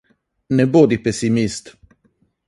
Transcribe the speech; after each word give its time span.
Ne 0.59 0.65
bodi 0.75 0.97
pesimist! 1.03 1.69